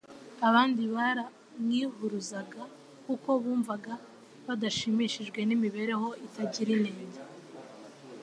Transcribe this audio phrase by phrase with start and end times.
[0.47, 2.61] abandi baramwihuruzaga
[3.05, 3.93] kuko bumvaga
[4.47, 7.19] badashimishijwe n'imibereho itagira inenge.